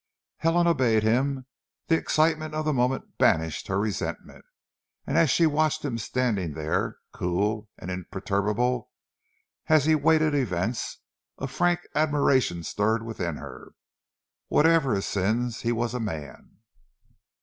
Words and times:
Helen 0.37 0.65
obeyed 0.65 1.03
him. 1.03 1.45
The 1.85 1.95
excitement 1.95 2.55
of 2.55 2.65
the 2.65 2.73
moment 2.73 3.19
banished 3.19 3.67
her 3.67 3.79
resentment, 3.79 4.43
and 5.05 5.15
as 5.15 5.29
she 5.29 5.45
watched 5.45 5.85
him 5.85 5.99
standing 5.99 6.55
there, 6.55 6.95
cool 7.13 7.69
and 7.77 7.91
imperturbable 7.91 8.89
as 9.67 9.85
he 9.85 9.93
waited 9.93 10.33
events, 10.33 10.97
a 11.37 11.47
frank 11.47 11.81
admiration 11.93 12.63
stirred 12.63 13.05
within 13.05 13.35
her. 13.35 13.73
Whatever 14.47 14.95
his 14.95 15.05
sins, 15.05 15.61
he 15.61 15.71
was 15.71 15.93
a 15.93 15.99
man! 15.99 16.57